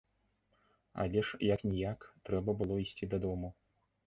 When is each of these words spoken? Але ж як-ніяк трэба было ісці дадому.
Але 1.03 1.23
ж 1.27 1.39
як-ніяк 1.49 2.09
трэба 2.31 2.57
было 2.63 2.79
ісці 2.87 3.05
дадому. 3.15 3.55